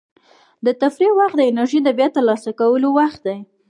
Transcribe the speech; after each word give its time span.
د 0.65 0.67
تفریح 0.81 1.11
وخت 1.19 1.35
د 1.37 1.41
انرژۍ 1.51 1.79
د 1.83 1.89
بیا 1.97 2.07
ترلاسه 2.15 2.49
کولو 2.59 2.87
وخت 2.99 3.19
دی. 3.27 3.37